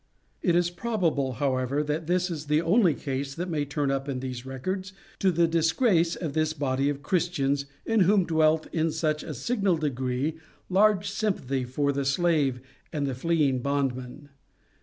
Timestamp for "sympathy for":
11.07-11.91